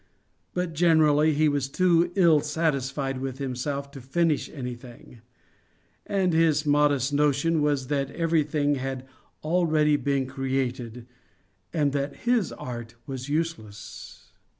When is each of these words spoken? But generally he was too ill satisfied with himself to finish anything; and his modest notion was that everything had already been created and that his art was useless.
But 0.55 0.73
generally 0.73 1.35
he 1.35 1.47
was 1.47 1.69
too 1.69 2.11
ill 2.15 2.39
satisfied 2.39 3.19
with 3.21 3.37
himself 3.37 3.91
to 3.91 4.01
finish 4.01 4.49
anything; 4.49 5.21
and 6.07 6.33
his 6.33 6.65
modest 6.65 7.13
notion 7.13 7.61
was 7.61 7.85
that 7.85 8.09
everything 8.09 8.73
had 8.81 9.07
already 9.43 9.97
been 9.97 10.25
created 10.25 11.05
and 11.71 11.91
that 11.91 12.15
his 12.15 12.51
art 12.51 12.95
was 13.05 13.29
useless. 13.29 14.31